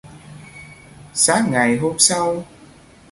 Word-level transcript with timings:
Sáng 1.13 1.51
ngày 1.51 1.77
hôm 1.77 1.95
sau 1.99 2.45